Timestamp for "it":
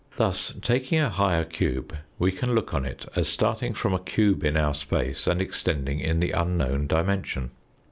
2.85-3.05